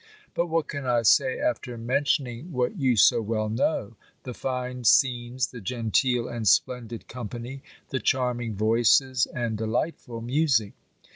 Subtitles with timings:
[0.33, 5.51] But what can I say, after mentioning what you so well know, the fine scenes,
[5.51, 10.73] the genteel and splendid company, the charming voices, and delightful music?